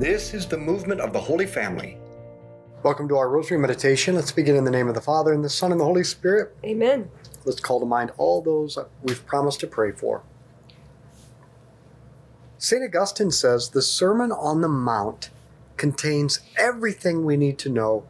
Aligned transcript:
This 0.00 0.32
is 0.32 0.46
the 0.46 0.56
movement 0.56 1.02
of 1.02 1.12
the 1.12 1.20
Holy 1.20 1.44
Family. 1.44 1.98
Welcome 2.82 3.06
to 3.08 3.18
our 3.18 3.28
Rosary 3.28 3.58
Meditation. 3.58 4.14
Let's 4.14 4.32
begin 4.32 4.56
in 4.56 4.64
the 4.64 4.70
name 4.70 4.88
of 4.88 4.94
the 4.94 5.00
Father, 5.02 5.34
and 5.34 5.44
the 5.44 5.50
Son, 5.50 5.72
and 5.72 5.78
the 5.78 5.84
Holy 5.84 6.04
Spirit. 6.04 6.56
Amen. 6.64 7.10
Let's 7.44 7.60
call 7.60 7.80
to 7.80 7.84
mind 7.84 8.10
all 8.16 8.40
those 8.40 8.78
we've 9.02 9.26
promised 9.26 9.60
to 9.60 9.66
pray 9.66 9.92
for. 9.92 10.22
St. 12.56 12.82
Augustine 12.82 13.30
says 13.30 13.68
the 13.68 13.82
Sermon 13.82 14.32
on 14.32 14.62
the 14.62 14.68
Mount 14.68 15.28
contains 15.76 16.40
everything 16.56 17.26
we 17.26 17.36
need 17.36 17.58
to 17.58 17.68
know 17.68 18.06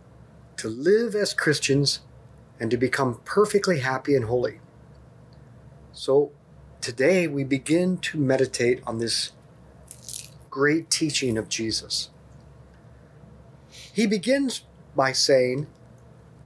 to 0.59 0.69
live 0.69 1.17
as 1.17 1.35
Christians 1.35 2.03
and 2.61 2.71
to 2.71 2.77
become 2.77 3.21
perfectly 3.25 3.81
happy 3.81 4.15
and 4.15 4.27
holy. 4.27 4.61
So 5.93 6.31
today 6.81 7.27
we 7.27 7.43
begin 7.43 7.99
to 7.99 8.17
meditate 8.17 8.81
on 8.87 8.99
this 8.99 9.33
great 10.51 10.91
teaching 10.91 11.39
of 11.39 11.49
Jesus. 11.49 12.11
He 13.93 14.07
begins 14.07 14.65
by 14.97 15.13
saying, 15.13 15.67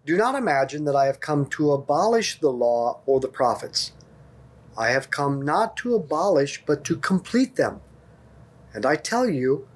Do 0.05 0.17
not 0.17 0.35
imagine 0.35 0.85
that 0.85 0.97
I 0.97 1.07
have 1.07 1.21
come 1.21 1.47
to 1.47 1.73
abolish 1.73 2.39
the 2.39 2.51
law 2.51 3.01
or 3.07 3.21
the 3.21 3.29
prophets. 3.29 3.93
I 4.77 4.89
have 4.89 5.11
come 5.11 5.41
not 5.41 5.77
to 5.79 5.95
abolish, 5.95 6.63
but 6.67 6.85
to 6.85 6.97
complete 6.97 7.57
them. 7.57 7.81
And 8.73 8.85
I 8.85 8.97
tell 8.97 9.29
you, 9.29 9.69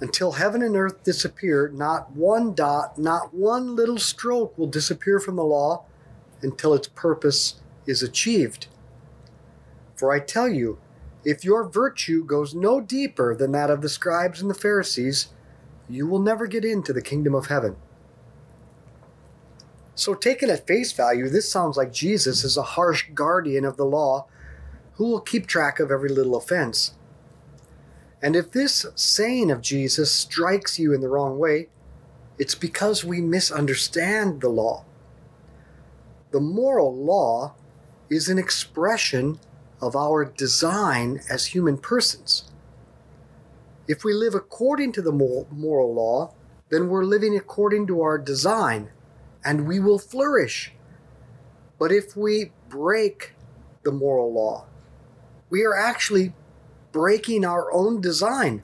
until 0.00 0.32
heaven 0.32 0.62
and 0.62 0.76
earth 0.76 1.02
disappear, 1.04 1.68
not 1.68 2.14
one 2.14 2.54
dot, 2.54 2.98
not 2.98 3.32
one 3.32 3.74
little 3.74 3.98
stroke 3.98 4.56
will 4.58 4.66
disappear 4.66 5.18
from 5.18 5.36
the 5.36 5.44
law 5.44 5.84
until 6.42 6.74
its 6.74 6.88
purpose 6.88 7.60
is 7.86 8.02
achieved. 8.02 8.66
For 9.94 10.12
I 10.12 10.20
tell 10.20 10.48
you, 10.48 10.78
if 11.26 11.44
your 11.44 11.68
virtue 11.68 12.24
goes 12.24 12.54
no 12.54 12.80
deeper 12.80 13.34
than 13.34 13.50
that 13.50 13.68
of 13.68 13.82
the 13.82 13.88
scribes 13.88 14.40
and 14.40 14.48
the 14.48 14.54
Pharisees, 14.54 15.26
you 15.88 16.06
will 16.06 16.20
never 16.20 16.46
get 16.46 16.64
into 16.64 16.92
the 16.92 17.02
kingdom 17.02 17.34
of 17.34 17.46
heaven. 17.46 17.74
So, 19.96 20.14
taken 20.14 20.50
at 20.50 20.68
face 20.68 20.92
value, 20.92 21.28
this 21.28 21.50
sounds 21.50 21.76
like 21.76 21.92
Jesus 21.92 22.44
is 22.44 22.56
a 22.56 22.62
harsh 22.62 23.06
guardian 23.12 23.64
of 23.64 23.76
the 23.76 23.84
law 23.84 24.28
who 24.94 25.08
will 25.08 25.20
keep 25.20 25.48
track 25.48 25.80
of 25.80 25.90
every 25.90 26.10
little 26.10 26.36
offense. 26.36 26.94
And 28.22 28.36
if 28.36 28.52
this 28.52 28.86
saying 28.94 29.50
of 29.50 29.60
Jesus 29.60 30.12
strikes 30.12 30.78
you 30.78 30.94
in 30.94 31.00
the 31.00 31.08
wrong 31.08 31.40
way, 31.40 31.66
it's 32.38 32.54
because 32.54 33.04
we 33.04 33.20
misunderstand 33.20 34.42
the 34.42 34.48
law. 34.48 34.84
The 36.30 36.40
moral 36.40 36.94
law 36.94 37.56
is 38.08 38.28
an 38.28 38.38
expression 38.38 39.40
of 39.80 39.94
our 39.94 40.24
design 40.24 41.20
as 41.30 41.46
human 41.46 41.78
persons. 41.78 42.50
If 43.88 44.04
we 44.04 44.12
live 44.12 44.34
according 44.34 44.92
to 44.92 45.02
the 45.02 45.12
moral 45.12 45.94
law, 45.94 46.34
then 46.70 46.88
we're 46.88 47.04
living 47.04 47.36
according 47.36 47.86
to 47.88 48.02
our 48.02 48.18
design 48.18 48.90
and 49.44 49.66
we 49.66 49.78
will 49.78 49.98
flourish. 49.98 50.72
But 51.78 51.92
if 51.92 52.16
we 52.16 52.52
break 52.68 53.34
the 53.84 53.92
moral 53.92 54.32
law, 54.32 54.66
we 55.50 55.64
are 55.64 55.76
actually 55.76 56.32
breaking 56.90 57.44
our 57.44 57.72
own 57.72 58.00
design. 58.00 58.62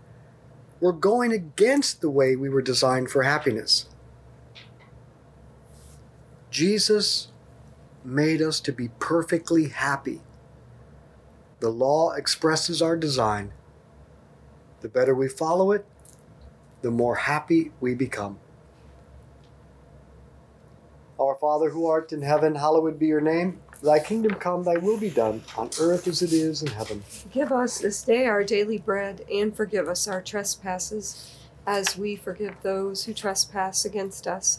We're 0.81 0.93
going 0.93 1.33
against 1.33 2.01
the 2.01 2.11
way 2.11 2.35
we 2.35 2.49
were 2.49 2.63
designed 2.63 3.11
for 3.11 3.23
happiness. 3.23 3.87
Jesus 6.51 7.29
made 8.05 8.43
us 8.43 8.59
to 8.61 8.73
be 8.73 8.89
perfectly 8.99 9.69
happy. 9.69 10.21
The 11.63 11.71
law 11.71 12.11
expresses 12.15 12.83
our 12.83 12.97
design. 12.97 13.53
The 14.81 14.89
better 14.89 15.15
we 15.15 15.29
follow 15.29 15.71
it, 15.71 15.87
the 16.81 16.91
more 16.91 17.15
happy 17.15 17.71
we 17.81 17.95
become. 17.95 18.41
Our 21.21 21.37
Father 21.37 21.71
who 21.71 21.87
art 21.87 22.13
in 22.13 22.23
heaven, 22.23 22.57
hallowed 22.57 22.99
be 22.99 23.07
your 23.07 23.21
name. 23.21 23.61
Thy 23.81 24.01
kingdom 24.01 24.35
come, 24.35 24.65
thy 24.65 24.77
will 24.77 24.99
be 24.99 25.09
done, 25.09 25.45
on 25.57 25.71
earth 25.79 26.09
as 26.09 26.21
it 26.21 26.33
is 26.33 26.63
in 26.63 26.73
heaven. 26.73 27.05
Give 27.31 27.53
us 27.53 27.79
this 27.79 28.03
day 28.03 28.27
our 28.27 28.43
daily 28.43 28.79
bread, 28.79 29.25
and 29.33 29.57
forgive 29.57 29.87
us 29.87 30.09
our 30.09 30.21
trespasses, 30.21 31.33
as 31.65 31.97
we 31.97 32.17
forgive 32.17 32.57
those 32.63 33.05
who 33.05 33.15
trespass 33.15 33.85
against 33.85 34.27
us 34.27 34.59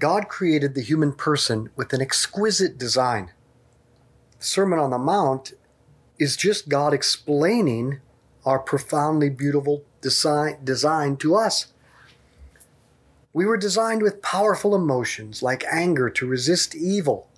God 0.00 0.28
created 0.28 0.74
the 0.74 0.80
human 0.80 1.12
person 1.12 1.68
with 1.76 1.92
an 1.92 2.00
exquisite 2.00 2.78
design. 2.78 3.32
The 4.38 4.44
Sermon 4.44 4.78
on 4.78 4.88
the 4.88 4.98
Mount 4.98 5.52
is 6.18 6.38
just 6.38 6.70
God 6.70 6.94
explaining 6.94 8.00
our 8.46 8.58
profoundly 8.58 9.28
beautiful 9.28 9.84
design, 10.00 10.56
design 10.64 11.18
to 11.18 11.36
us. 11.36 11.66
We 13.34 13.44
were 13.44 13.58
designed 13.58 14.00
with 14.02 14.22
powerful 14.22 14.74
emotions 14.74 15.42
like 15.42 15.64
anger 15.70 16.08
to 16.08 16.26
resist 16.26 16.74
evil 16.74 17.28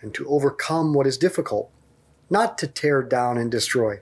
and 0.00 0.14
to 0.14 0.26
overcome 0.28 0.94
what 0.94 1.06
is 1.06 1.18
difficult, 1.18 1.70
not 2.30 2.56
to 2.58 2.66
tear 2.66 3.02
down 3.02 3.36
and 3.36 3.50
destroy. 3.50 4.00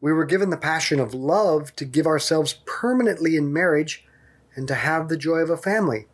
We 0.00 0.12
were 0.12 0.24
given 0.24 0.50
the 0.50 0.56
passion 0.56 0.98
of 0.98 1.14
love 1.14 1.76
to 1.76 1.84
give 1.84 2.08
ourselves 2.08 2.58
permanently 2.64 3.36
in 3.36 3.52
marriage 3.52 4.04
and 4.56 4.66
to 4.66 4.74
have 4.74 5.08
the 5.08 5.16
joy 5.16 5.38
of 5.38 5.50
a 5.50 5.56
family. 5.56 6.06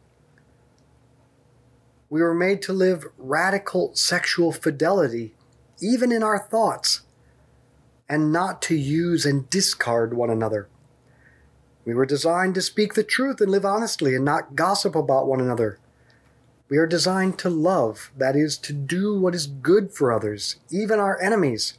We 2.17 2.23
were 2.23 2.33
made 2.33 2.63
to 2.63 2.73
live 2.73 3.05
radical 3.19 3.95
sexual 3.95 4.51
fidelity, 4.51 5.35
even 5.83 6.11
in 6.11 6.23
our 6.23 6.39
thoughts, 6.39 7.03
and 8.09 8.33
not 8.33 8.63
to 8.63 8.75
use 8.75 9.27
and 9.27 9.51
discard 9.51 10.15
one 10.15 10.31
another. 10.31 10.67
We 11.85 11.93
were 11.93 12.07
designed 12.07 12.55
to 12.55 12.63
speak 12.63 12.95
the 12.95 13.05
truth 13.05 13.43
and 13.43 13.51
live 13.51 13.67
honestly 13.67 14.15
and 14.15 14.25
not 14.25 14.57
gossip 14.57 14.95
about 14.95 15.27
one 15.27 15.43
another. 15.43 15.79
We 16.71 16.79
are 16.79 16.87
designed 16.87 17.39
to 17.41 17.51
love, 17.51 18.11
that 18.17 18.35
is, 18.35 18.57
to 18.61 18.73
do 18.73 19.21
what 19.21 19.35
is 19.35 19.47
good 19.47 19.93
for 19.93 20.11
others, 20.11 20.57
even 20.71 20.99
our 20.99 21.21
enemies. 21.21 21.75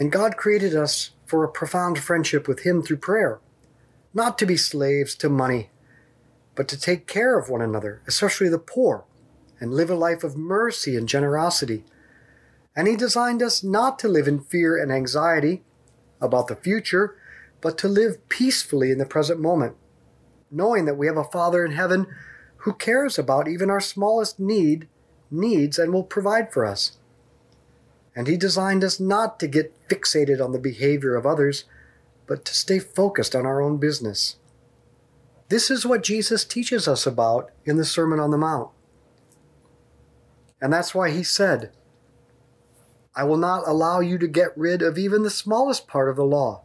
And 0.00 0.10
God 0.10 0.36
created 0.36 0.74
us 0.74 1.12
for 1.26 1.44
a 1.44 1.48
profound 1.48 2.00
friendship 2.00 2.48
with 2.48 2.62
Him 2.62 2.82
through 2.82 2.96
prayer, 2.96 3.38
not 4.12 4.36
to 4.38 4.46
be 4.46 4.56
slaves 4.56 5.14
to 5.14 5.28
money, 5.28 5.70
but 6.56 6.66
to 6.66 6.76
take 6.76 7.06
care 7.06 7.38
of 7.38 7.48
one 7.48 7.62
another, 7.62 8.02
especially 8.08 8.48
the 8.48 8.58
poor, 8.58 9.04
and 9.60 9.72
live 9.72 9.90
a 9.90 9.94
life 9.94 10.24
of 10.24 10.36
mercy 10.36 10.96
and 10.96 11.08
generosity. 11.08 11.84
And 12.74 12.88
He 12.88 12.96
designed 12.96 13.42
us 13.42 13.62
not 13.62 13.98
to 14.00 14.08
live 14.08 14.26
in 14.26 14.40
fear 14.40 14.80
and 14.80 14.90
anxiety 14.90 15.62
about 16.20 16.48
the 16.48 16.56
future, 16.56 17.16
but 17.60 17.78
to 17.78 17.88
live 17.88 18.28
peacefully 18.28 18.90
in 18.90 18.98
the 18.98 19.06
present 19.06 19.40
moment, 19.40 19.76
knowing 20.50 20.84
that 20.84 20.96
we 20.96 21.06
have 21.06 21.16
a 21.16 21.24
Father 21.24 21.64
in 21.64 21.72
heaven 21.72 22.06
who 22.58 22.72
cares 22.72 23.18
about 23.18 23.48
even 23.48 23.70
our 23.70 23.80
smallest 23.80 24.38
need, 24.38 24.88
needs, 25.30 25.78
and 25.78 25.92
will 25.92 26.04
provide 26.04 26.52
for 26.52 26.64
us. 26.64 26.98
And 28.14 28.26
He 28.26 28.36
designed 28.36 28.84
us 28.84 29.00
not 29.00 29.40
to 29.40 29.46
get 29.46 29.88
fixated 29.88 30.42
on 30.42 30.52
the 30.52 30.58
behavior 30.58 31.14
of 31.14 31.26
others, 31.26 31.64
but 32.26 32.44
to 32.44 32.54
stay 32.54 32.78
focused 32.78 33.34
on 33.34 33.46
our 33.46 33.60
own 33.60 33.78
business. 33.78 34.36
This 35.48 35.70
is 35.70 35.84
what 35.84 36.02
Jesus 36.02 36.44
teaches 36.44 36.88
us 36.88 37.06
about 37.06 37.50
in 37.64 37.76
the 37.76 37.84
Sermon 37.84 38.18
on 38.18 38.30
the 38.30 38.38
Mount. 38.38 38.70
And 40.62 40.72
that's 40.72 40.94
why 40.94 41.10
He 41.10 41.22
said, 41.22 41.70
I 43.14 43.24
will 43.24 43.36
not 43.36 43.66
allow 43.66 44.00
you 44.00 44.16
to 44.16 44.26
get 44.26 44.56
rid 44.56 44.80
of 44.80 44.96
even 44.96 45.22
the 45.22 45.28
smallest 45.28 45.86
part 45.86 46.08
of 46.08 46.16
the 46.16 46.24
law, 46.24 46.62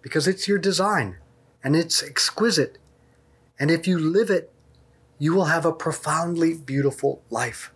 because 0.00 0.26
it's 0.26 0.48
your 0.48 0.58
design 0.58 1.18
and 1.62 1.76
it's 1.76 2.02
exquisite. 2.02 2.78
And 3.58 3.70
if 3.70 3.86
you 3.86 3.98
live 3.98 4.30
it, 4.30 4.50
you 5.18 5.34
will 5.34 5.46
have 5.46 5.66
a 5.66 5.72
profoundly 5.72 6.54
beautiful 6.54 7.20
life. 7.28 7.72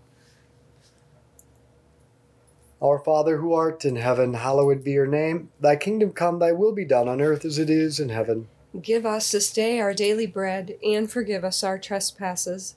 Our 2.81 2.99
Father 2.99 3.39
who 3.39 3.53
art 3.53 3.85
in 3.85 3.97
heaven, 3.97 4.35
hallowed 4.35 4.85
be 4.85 4.93
your 4.93 5.07
name. 5.07 5.51
Thy 5.61 5.77
kingdom 5.77 6.13
come, 6.13 6.39
thy 6.39 6.53
will 6.53 6.73
be 6.73 6.85
done 6.85 7.09
on 7.09 7.21
earth 7.21 7.45
as 7.45 7.59
it 7.59 7.69
is 7.69 8.01
in 8.01 8.09
heaven. 8.09 8.49
Give 8.81 9.05
us 9.05 9.31
this 9.33 9.53
day 9.53 9.79
our 9.81 9.93
daily 9.95 10.27
bread, 10.27 10.77
and 10.83 11.11
forgive 11.11 11.45
us 11.45 11.63
our 11.63 11.79
trespasses, 11.79 12.77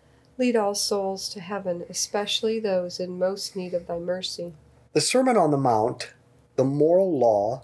Lead 0.41 0.55
all 0.55 0.73
souls 0.73 1.29
to 1.29 1.39
heaven, 1.39 1.85
especially 1.87 2.59
those 2.59 2.99
in 2.99 3.19
most 3.19 3.55
need 3.55 3.75
of 3.75 3.85
thy 3.85 3.99
mercy. 3.99 4.55
the 4.91 4.99
Sermon 4.99 5.37
on 5.37 5.51
the 5.51 5.57
Mount, 5.57 6.15
the 6.55 6.63
moral 6.63 7.15
law, 7.15 7.63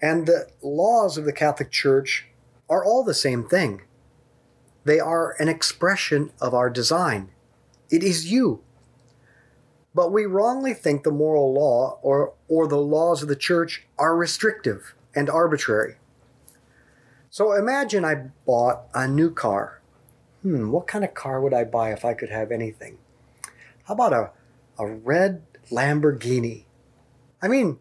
and 0.00 0.26
the 0.26 0.46
laws 0.62 1.18
of 1.18 1.26
the 1.26 1.32
Catholic 1.32 1.70
Church 1.70 2.26
are 2.70 2.82
all 2.82 3.04
the 3.04 3.12
same 3.12 3.46
thing. 3.46 3.82
They 4.86 4.98
are 4.98 5.36
an 5.38 5.48
expression 5.48 6.32
of 6.40 6.54
our 6.54 6.70
design. 6.70 7.32
It 7.90 8.02
is 8.02 8.32
you. 8.32 8.62
But 9.94 10.10
we 10.10 10.24
wrongly 10.24 10.72
think 10.72 11.02
the 11.02 11.10
moral 11.10 11.52
law 11.52 11.98
or, 12.00 12.32
or 12.48 12.66
the 12.66 12.78
laws 12.78 13.20
of 13.20 13.28
the 13.28 13.36
church 13.36 13.86
are 13.98 14.16
restrictive 14.16 14.94
and 15.14 15.28
arbitrary. 15.28 15.96
So 17.28 17.52
imagine 17.52 18.06
I 18.06 18.30
bought 18.46 18.84
a 18.94 19.06
new 19.06 19.30
car. 19.30 19.79
Hmm, 20.42 20.70
what 20.70 20.86
kind 20.86 21.04
of 21.04 21.14
car 21.14 21.40
would 21.40 21.52
I 21.52 21.64
buy 21.64 21.92
if 21.92 22.04
I 22.04 22.14
could 22.14 22.30
have 22.30 22.50
anything? 22.50 22.98
How 23.84 23.94
about 23.94 24.12
a, 24.12 24.30
a 24.78 24.86
red 24.86 25.42
Lamborghini? 25.70 26.64
I 27.42 27.48
mean, 27.48 27.78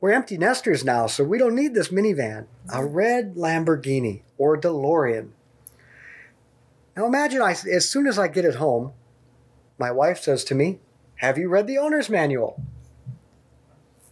we're 0.00 0.12
empty 0.12 0.36
nesters 0.36 0.84
now, 0.84 1.06
so 1.06 1.24
we 1.24 1.38
don't 1.38 1.54
need 1.54 1.74
this 1.74 1.88
minivan. 1.88 2.46
A 2.72 2.84
red 2.84 3.34
Lamborghini 3.34 4.22
or 4.38 4.54
a 4.54 4.60
DeLorean. 4.60 5.30
Now 6.96 7.06
imagine 7.06 7.40
I, 7.40 7.52
as 7.52 7.88
soon 7.88 8.06
as 8.06 8.18
I 8.18 8.28
get 8.28 8.44
it 8.44 8.56
home, 8.56 8.92
my 9.78 9.90
wife 9.90 10.20
says 10.20 10.44
to 10.44 10.54
me, 10.54 10.80
Have 11.16 11.38
you 11.38 11.48
read 11.48 11.66
the 11.66 11.78
owner's 11.78 12.10
manual? 12.10 12.62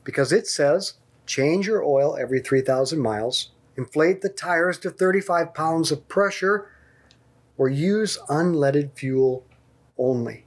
Because 0.02 0.32
it 0.32 0.46
says 0.46 0.94
change 1.26 1.68
your 1.68 1.84
oil 1.84 2.16
every 2.16 2.40
3,000 2.40 2.98
miles, 2.98 3.50
inflate 3.76 4.20
the 4.20 4.28
tires 4.28 4.78
to 4.78 4.90
35 4.90 5.54
pounds 5.54 5.92
of 5.92 6.08
pressure, 6.08 6.68
or 7.60 7.68
use 7.68 8.18
unleaded 8.30 8.90
fuel 8.94 9.44
only. 9.98 10.46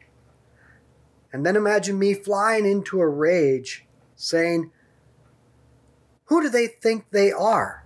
And 1.31 1.45
then 1.45 1.55
imagine 1.55 1.99
me 1.99 2.15
flying 2.15 2.65
into 2.65 2.99
a 3.01 3.07
rage 3.07 3.85
saying, 4.15 4.71
Who 6.25 6.41
do 6.41 6.49
they 6.49 6.65
think 6.65 7.05
they 7.11 7.31
are? 7.31 7.85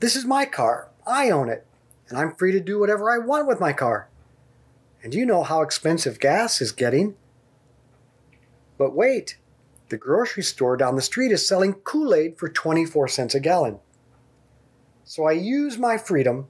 This 0.00 0.16
is 0.16 0.24
my 0.24 0.46
car. 0.46 0.88
I 1.06 1.28
own 1.28 1.50
it. 1.50 1.66
And 2.08 2.16
I'm 2.16 2.34
free 2.36 2.52
to 2.52 2.60
do 2.60 2.80
whatever 2.80 3.10
I 3.10 3.18
want 3.18 3.46
with 3.46 3.60
my 3.60 3.74
car. 3.74 4.08
And 5.02 5.14
you 5.14 5.26
know 5.26 5.42
how 5.42 5.60
expensive 5.60 6.18
gas 6.18 6.62
is 6.62 6.72
getting. 6.72 7.16
But 8.78 8.94
wait, 8.94 9.36
the 9.90 9.98
grocery 9.98 10.42
store 10.42 10.78
down 10.78 10.96
the 10.96 11.02
street 11.02 11.32
is 11.32 11.46
selling 11.46 11.74
Kool 11.74 12.14
Aid 12.14 12.38
for 12.38 12.48
24 12.48 13.08
cents 13.08 13.34
a 13.34 13.40
gallon. 13.40 13.80
So 15.04 15.24
I 15.24 15.32
use 15.32 15.76
my 15.76 15.98
freedom 15.98 16.46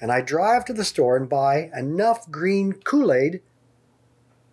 and 0.00 0.12
I 0.12 0.20
drive 0.20 0.64
to 0.66 0.72
the 0.72 0.84
store 0.84 1.16
and 1.16 1.28
buy 1.28 1.70
enough 1.76 2.30
green 2.30 2.72
Kool 2.72 3.12
Aid 3.12 3.42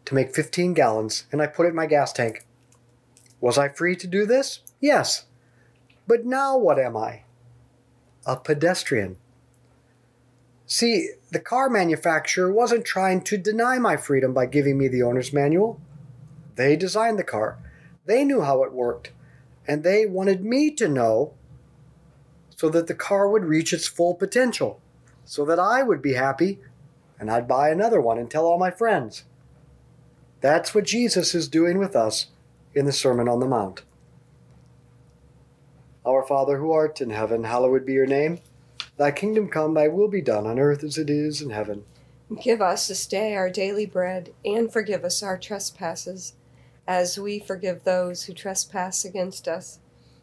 to 0.05 0.15
make 0.15 0.33
15 0.33 0.73
gallons 0.73 1.25
and 1.31 1.41
I 1.41 1.47
put 1.47 1.65
it 1.65 1.69
in 1.69 1.75
my 1.75 1.85
gas 1.85 2.13
tank. 2.13 2.45
Was 3.41 3.57
I 3.57 3.69
free 3.69 3.95
to 3.97 4.07
do 4.07 4.25
this? 4.25 4.61
Yes. 4.79 5.25
But 6.07 6.25
now 6.25 6.57
what 6.57 6.79
am 6.79 6.95
I? 6.95 7.23
A 8.25 8.37
pedestrian. 8.37 9.17
See, 10.65 11.09
the 11.31 11.39
car 11.39 11.69
manufacturer 11.69 12.51
wasn't 12.51 12.85
trying 12.85 13.21
to 13.25 13.37
deny 13.37 13.79
my 13.79 13.97
freedom 13.97 14.33
by 14.33 14.45
giving 14.45 14.77
me 14.77 14.87
the 14.87 15.03
owner's 15.03 15.33
manual. 15.33 15.79
They 16.55 16.75
designed 16.75 17.19
the 17.19 17.23
car, 17.23 17.57
they 18.05 18.23
knew 18.23 18.41
how 18.41 18.63
it 18.63 18.73
worked, 18.73 19.11
and 19.67 19.83
they 19.83 20.05
wanted 20.05 20.43
me 20.43 20.71
to 20.71 20.87
know 20.87 21.33
so 22.55 22.69
that 22.69 22.87
the 22.87 22.95
car 22.95 23.27
would 23.27 23.45
reach 23.45 23.73
its 23.73 23.87
full 23.87 24.13
potential, 24.13 24.79
so 25.25 25.45
that 25.45 25.59
I 25.59 25.83
would 25.83 26.01
be 26.01 26.13
happy 26.13 26.59
and 27.19 27.31
I'd 27.31 27.47
buy 27.47 27.69
another 27.69 28.01
one 28.01 28.17
and 28.17 28.29
tell 28.29 28.45
all 28.45 28.59
my 28.59 28.71
friends. 28.71 29.23
That's 30.41 30.75
what 30.75 30.83
Jesus 30.83 31.33
is 31.33 31.47
doing 31.47 31.77
with 31.77 31.95
us 31.95 32.27
in 32.75 32.85
the 32.85 32.91
Sermon 32.91 33.29
on 33.29 33.39
the 33.39 33.47
Mount. 33.47 33.83
Our 36.05 36.23
Father 36.25 36.57
who 36.57 36.71
art 36.71 36.99
in 36.99 37.11
heaven, 37.11 37.45
hallowed 37.45 37.85
be 37.85 37.93
your 37.93 38.05
name. 38.05 38.39
Thy 38.97 39.11
kingdom 39.11 39.47
come, 39.47 39.73
thy 39.73 39.87
will 39.87 40.09
be 40.09 40.21
done 40.21 40.45
on 40.45 40.59
earth 40.59 40.83
as 40.83 40.97
it 40.97 41.09
is 41.09 41.41
in 41.41 41.51
heaven. 41.51 41.85
Give 42.41 42.61
us 42.61 42.87
this 42.87 43.05
day 43.05 43.35
our 43.35 43.49
daily 43.49 43.85
bread, 43.85 44.33
and 44.43 44.71
forgive 44.71 45.05
us 45.05 45.23
our 45.23 45.37
trespasses, 45.37 46.33
as 46.85 47.17
we 47.17 47.39
forgive 47.39 47.83
those 47.83 48.23
who 48.23 48.33
trespass 48.33 49.05
against 49.05 49.47
us. 49.47 49.79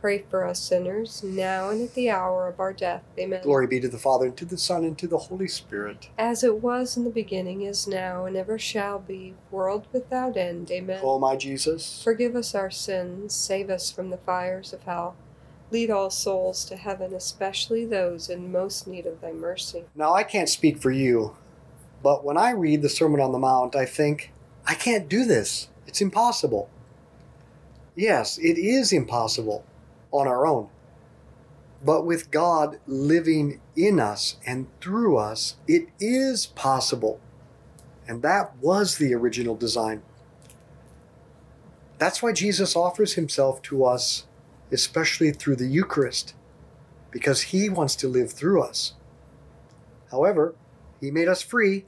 pray 0.00 0.18
for 0.30 0.44
us 0.44 0.60
sinners, 0.60 1.22
now 1.22 1.70
and 1.70 1.82
at 1.82 1.94
the 1.94 2.10
hour 2.10 2.48
of 2.48 2.60
our 2.60 2.72
death. 2.72 3.02
Amen. 3.18 3.42
Glory 3.42 3.66
be 3.66 3.80
to 3.80 3.88
the 3.88 3.98
Father, 3.98 4.26
and 4.26 4.36
to 4.36 4.44
the 4.44 4.58
Son, 4.58 4.84
and 4.84 4.96
to 4.98 5.06
the 5.06 5.18
Holy 5.18 5.48
Spirit. 5.48 6.08
As 6.18 6.44
it 6.44 6.62
was 6.62 6.96
in 6.96 7.04
the 7.04 7.10
beginning, 7.10 7.62
is 7.62 7.86
now, 7.86 8.24
and 8.24 8.36
ever 8.36 8.58
shall 8.58 8.98
be, 8.98 9.34
world 9.50 9.86
without 9.92 10.36
end. 10.36 10.70
Amen. 10.70 11.00
O 11.02 11.18
my 11.18 11.36
Jesus, 11.36 12.02
Forgive 12.02 12.36
us 12.36 12.54
our 12.54 12.70
sins, 12.70 13.34
save 13.34 13.70
us 13.70 13.90
from 13.90 14.10
the 14.10 14.16
fires 14.16 14.72
of 14.72 14.82
hell. 14.84 15.16
Lead 15.70 15.90
all 15.90 16.10
souls 16.10 16.64
to 16.66 16.76
heaven, 16.76 17.12
especially 17.12 17.84
those 17.84 18.28
in 18.28 18.52
most 18.52 18.86
need 18.86 19.06
of 19.06 19.20
thy 19.20 19.32
mercy. 19.32 19.84
Now, 19.94 20.14
I 20.14 20.22
can't 20.22 20.48
speak 20.48 20.78
for 20.78 20.92
you, 20.92 21.36
but 22.02 22.24
when 22.24 22.36
I 22.36 22.50
read 22.50 22.82
the 22.82 22.88
Sermon 22.88 23.20
on 23.20 23.32
the 23.32 23.38
Mount, 23.38 23.74
I 23.74 23.84
think, 23.84 24.32
I 24.66 24.74
can't 24.74 25.08
do 25.08 25.24
this. 25.24 25.68
It's 25.86 26.00
impossible. 26.00 26.68
Yes, 27.96 28.38
it 28.38 28.58
is 28.58 28.92
impossible 28.92 29.64
on 30.12 30.26
our 30.26 30.46
own. 30.46 30.68
But 31.84 32.06
with 32.06 32.30
God 32.30 32.78
living 32.86 33.60
in 33.76 34.00
us 34.00 34.36
and 34.46 34.66
through 34.80 35.18
us, 35.18 35.56
it 35.68 35.88
is 36.00 36.46
possible. 36.46 37.20
And 38.08 38.22
that 38.22 38.56
was 38.56 38.98
the 38.98 39.14
original 39.14 39.56
design. 39.56 40.02
That's 41.98 42.22
why 42.22 42.32
Jesus 42.32 42.76
offers 42.76 43.14
himself 43.14 43.62
to 43.62 43.84
us, 43.84 44.26
especially 44.70 45.32
through 45.32 45.56
the 45.56 45.68
Eucharist, 45.68 46.34
because 47.10 47.42
he 47.42 47.68
wants 47.68 47.96
to 47.96 48.08
live 48.08 48.32
through 48.32 48.62
us. 48.62 48.94
However, 50.10 50.54
he 51.00 51.10
made 51.10 51.28
us 51.28 51.42
free, 51.42 51.84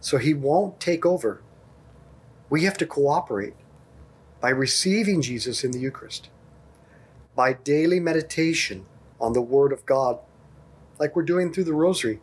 so 0.00 0.18
he 0.18 0.34
won't 0.34 0.78
take 0.80 1.06
over. 1.06 1.42
We 2.48 2.64
have 2.64 2.78
to 2.78 2.86
cooperate 2.86 3.54
by 4.40 4.50
receiving 4.50 5.22
Jesus 5.22 5.64
in 5.64 5.70
the 5.72 5.80
Eucharist, 5.80 6.28
by 7.36 7.52
daily 7.52 8.00
meditation 8.00 8.86
on 9.20 9.34
the 9.34 9.42
Word 9.42 9.72
of 9.72 9.86
God, 9.86 10.18
like 10.98 11.14
we're 11.14 11.22
doing 11.22 11.52
through 11.52 11.64
the 11.64 11.74
Rosary, 11.74 12.20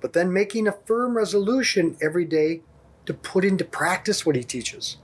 but 0.00 0.14
then 0.14 0.32
making 0.32 0.66
a 0.66 0.78
firm 0.86 1.16
resolution 1.16 1.96
every 2.02 2.24
day 2.24 2.62
to 3.04 3.14
put 3.14 3.44
into 3.44 3.64
practice 3.64 4.26
what 4.26 4.34
he 4.34 4.42
teaches. 4.42 4.96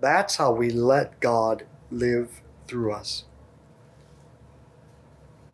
That's 0.00 0.36
how 0.36 0.52
we 0.52 0.70
let 0.70 1.20
God 1.20 1.66
live 1.90 2.40
through 2.66 2.92
us. 2.92 3.24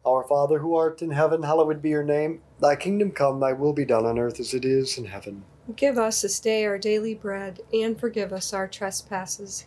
Our 0.04 0.22
Father 0.22 0.60
who 0.60 0.76
art 0.76 1.02
in 1.02 1.10
heaven, 1.10 1.42
hallowed 1.42 1.82
be 1.82 1.90
your 1.90 2.04
name. 2.04 2.40
Thy 2.60 2.76
kingdom 2.76 3.10
come, 3.10 3.40
thy 3.40 3.52
will 3.52 3.72
be 3.72 3.84
done 3.84 4.06
on 4.06 4.20
earth 4.20 4.38
as 4.38 4.54
it 4.54 4.64
is 4.64 4.96
in 4.98 5.06
heaven. 5.06 5.44
Give 5.74 5.98
us 5.98 6.22
this 6.22 6.38
day 6.38 6.64
our 6.64 6.78
daily 6.78 7.14
bread, 7.14 7.60
and 7.72 7.98
forgive 7.98 8.32
us 8.32 8.52
our 8.52 8.68
trespasses, 8.68 9.66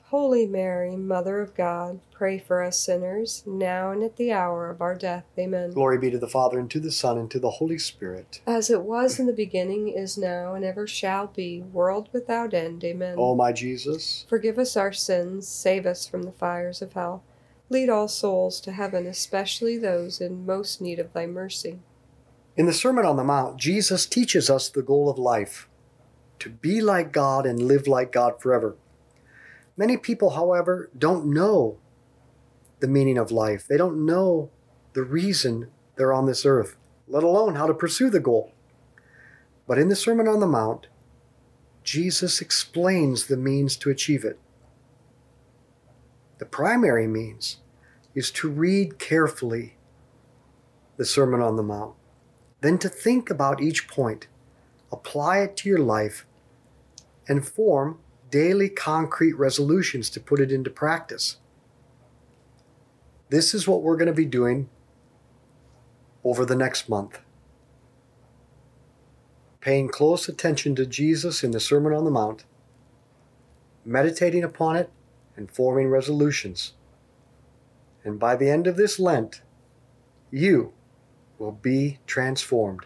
Holy 0.11 0.45
Mary, 0.45 0.97
Mother 0.97 1.39
of 1.39 1.55
God, 1.55 2.01
pray 2.11 2.37
for 2.37 2.61
us 2.61 2.77
sinners, 2.77 3.43
now 3.47 3.91
and 3.91 4.03
at 4.03 4.17
the 4.17 4.29
hour 4.29 4.69
of 4.69 4.81
our 4.81 4.93
death. 4.93 5.23
Amen. 5.39 5.71
Glory 5.71 5.97
be 5.99 6.11
to 6.11 6.19
the 6.19 6.27
Father, 6.27 6.59
and 6.59 6.69
to 6.69 6.81
the 6.81 6.91
Son, 6.91 7.17
and 7.17 7.31
to 7.31 7.39
the 7.39 7.51
Holy 7.51 7.77
Spirit. 7.77 8.41
As 8.45 8.69
it 8.69 8.81
was 8.81 9.21
in 9.21 9.25
the 9.25 9.31
beginning, 9.31 9.87
is 9.87 10.17
now, 10.17 10.53
and 10.53 10.65
ever 10.65 10.85
shall 10.85 11.27
be, 11.27 11.61
world 11.61 12.09
without 12.11 12.53
end. 12.53 12.83
Amen. 12.83 13.15
O 13.17 13.35
my 13.35 13.53
Jesus, 13.53 14.25
forgive 14.27 14.59
us 14.59 14.75
our 14.75 14.91
sins, 14.91 15.47
save 15.47 15.85
us 15.85 16.05
from 16.05 16.23
the 16.23 16.33
fires 16.33 16.81
of 16.81 16.91
hell. 16.91 17.23
Lead 17.69 17.87
all 17.87 18.09
souls 18.09 18.59
to 18.59 18.73
heaven, 18.73 19.07
especially 19.07 19.77
those 19.77 20.19
in 20.19 20.45
most 20.45 20.81
need 20.81 20.99
of 20.99 21.13
thy 21.13 21.25
mercy. 21.25 21.79
In 22.57 22.65
the 22.65 22.73
Sermon 22.73 23.05
on 23.05 23.15
the 23.15 23.23
Mount, 23.23 23.55
Jesus 23.55 24.05
teaches 24.05 24.49
us 24.49 24.67
the 24.67 24.81
goal 24.81 25.09
of 25.09 25.17
life 25.17 25.69
to 26.39 26.49
be 26.49 26.81
like 26.81 27.13
God 27.13 27.45
and 27.45 27.61
live 27.61 27.87
like 27.87 28.11
God 28.11 28.41
forever. 28.41 28.75
Many 29.77 29.97
people, 29.97 30.31
however, 30.31 30.89
don't 30.97 31.25
know 31.25 31.77
the 32.79 32.87
meaning 32.87 33.17
of 33.17 33.31
life. 33.31 33.67
They 33.67 33.77
don't 33.77 34.05
know 34.05 34.49
the 34.93 35.03
reason 35.03 35.69
they're 35.95 36.13
on 36.13 36.25
this 36.25 36.45
earth, 36.45 36.75
let 37.07 37.23
alone 37.23 37.55
how 37.55 37.67
to 37.67 37.73
pursue 37.73 38.09
the 38.09 38.19
goal. 38.19 38.51
But 39.67 39.77
in 39.77 39.89
the 39.89 39.95
Sermon 39.95 40.27
on 40.27 40.39
the 40.39 40.47
Mount, 40.47 40.87
Jesus 41.83 42.41
explains 42.41 43.27
the 43.27 43.37
means 43.37 43.75
to 43.77 43.89
achieve 43.89 44.23
it. 44.23 44.39
The 46.39 46.45
primary 46.45 47.07
means 47.07 47.57
is 48.13 48.31
to 48.31 48.49
read 48.49 48.99
carefully 48.99 49.77
the 50.97 51.05
Sermon 51.05 51.41
on 51.41 51.55
the 51.55 51.63
Mount, 51.63 51.95
then 52.61 52.77
to 52.79 52.89
think 52.89 53.29
about 53.29 53.61
each 53.61 53.87
point, 53.87 54.27
apply 54.91 55.39
it 55.39 55.55
to 55.57 55.69
your 55.69 55.79
life, 55.79 56.25
and 57.27 57.47
form 57.47 57.99
daily 58.31 58.69
concrete 58.69 59.33
resolutions 59.33 60.09
to 60.09 60.19
put 60.19 60.39
it 60.39 60.51
into 60.51 60.69
practice. 60.69 61.37
This 63.29 63.53
is 63.53 63.67
what 63.67 63.83
we're 63.83 63.97
going 63.97 64.07
to 64.07 64.13
be 64.13 64.25
doing 64.25 64.69
over 66.23 66.45
the 66.45 66.55
next 66.55 66.89
month. 66.89 67.19
Paying 69.59 69.89
close 69.89 70.27
attention 70.27 70.75
to 70.75 70.85
Jesus 70.85 71.43
in 71.43 71.51
the 71.51 71.59
Sermon 71.59 71.93
on 71.93 72.05
the 72.05 72.11
Mount, 72.11 72.45
meditating 73.85 74.43
upon 74.43 74.77
it, 74.77 74.89
and 75.35 75.51
forming 75.51 75.89
resolutions. 75.89 76.73
And 78.03 78.19
by 78.19 78.35
the 78.35 78.49
end 78.49 78.65
of 78.65 78.75
this 78.75 78.99
Lent, 78.99 79.41
you 80.31 80.73
will 81.37 81.51
be 81.51 81.99
transformed. 82.07 82.85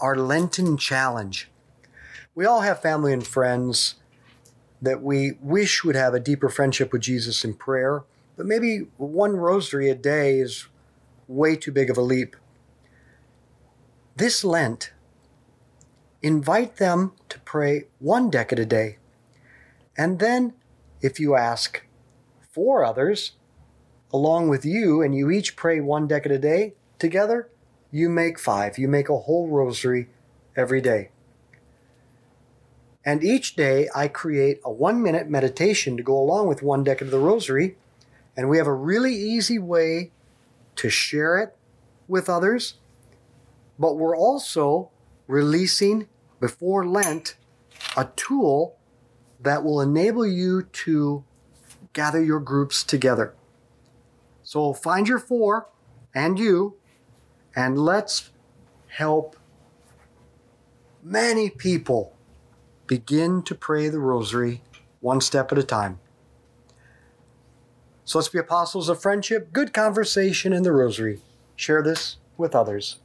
our 0.00 0.16
Lenten 0.16 0.76
challenge. 0.76 1.48
We 2.34 2.44
all 2.44 2.60
have 2.60 2.82
family 2.82 3.12
and 3.12 3.26
friends 3.26 3.96
that 4.82 5.02
we 5.02 5.32
wish 5.40 5.84
would 5.84 5.96
have 5.96 6.14
a 6.14 6.20
deeper 6.20 6.48
friendship 6.48 6.92
with 6.92 7.02
Jesus 7.02 7.44
in 7.44 7.54
prayer, 7.54 8.04
but 8.36 8.46
maybe 8.46 8.88
one 8.98 9.36
rosary 9.36 9.88
a 9.88 9.94
day 9.94 10.38
is 10.38 10.66
way 11.28 11.56
too 11.56 11.72
big 11.72 11.90
of 11.90 11.96
a 11.96 12.02
leap. 12.02 12.36
This 14.16 14.44
Lent, 14.44 14.92
invite 16.22 16.76
them 16.76 17.12
to 17.28 17.38
pray 17.40 17.84
one 17.98 18.30
decade 18.30 18.58
a 18.58 18.66
day. 18.66 18.98
And 19.96 20.18
then, 20.18 20.54
if 21.00 21.18
you 21.18 21.36
ask 21.36 21.82
four 22.50 22.84
others 22.84 23.32
along 24.12 24.48
with 24.48 24.64
you 24.64 25.02
and 25.02 25.14
you 25.14 25.30
each 25.30 25.56
pray 25.56 25.80
one 25.80 26.06
decade 26.06 26.32
a 26.32 26.38
day 26.38 26.74
together, 26.98 27.50
you 27.96 28.10
make 28.10 28.38
five. 28.38 28.78
You 28.78 28.88
make 28.88 29.08
a 29.08 29.18
whole 29.20 29.48
rosary 29.48 30.08
every 30.54 30.80
day. 30.80 31.08
And 33.04 33.24
each 33.24 33.56
day 33.56 33.88
I 33.94 34.08
create 34.08 34.60
a 34.64 34.70
one 34.70 35.02
minute 35.02 35.30
meditation 35.30 35.96
to 35.96 36.02
go 36.02 36.18
along 36.18 36.48
with 36.48 36.62
one 36.62 36.84
decade 36.84 37.06
of 37.06 37.12
the 37.12 37.18
rosary. 37.18 37.76
And 38.36 38.50
we 38.50 38.58
have 38.58 38.66
a 38.66 38.74
really 38.74 39.14
easy 39.14 39.58
way 39.58 40.10
to 40.76 40.90
share 40.90 41.38
it 41.38 41.56
with 42.06 42.28
others. 42.28 42.74
But 43.78 43.96
we're 43.96 44.16
also 44.16 44.90
releasing 45.26 46.08
before 46.38 46.86
Lent 46.86 47.36
a 47.96 48.08
tool 48.16 48.76
that 49.40 49.64
will 49.64 49.80
enable 49.80 50.26
you 50.26 50.62
to 50.62 51.24
gather 51.92 52.22
your 52.22 52.40
groups 52.40 52.84
together. 52.84 53.34
So 54.42 54.74
find 54.74 55.08
your 55.08 55.18
four 55.18 55.68
and 56.14 56.38
you 56.38 56.76
and 57.56 57.78
let's 57.78 58.30
help 58.88 59.36
many 61.02 61.48
people 61.48 62.14
begin 62.86 63.42
to 63.42 63.54
pray 63.54 63.88
the 63.88 63.98
rosary 63.98 64.62
one 65.00 65.20
step 65.20 65.50
at 65.50 65.58
a 65.58 65.62
time. 65.62 65.98
So 68.04 68.18
let's 68.18 68.28
be 68.28 68.38
apostles 68.38 68.88
of 68.88 69.00
friendship, 69.00 69.52
good 69.52 69.72
conversation, 69.72 70.52
and 70.52 70.64
the 70.64 70.72
rosary. 70.72 71.20
Share 71.56 71.82
this 71.82 72.18
with 72.36 72.54
others. 72.54 73.00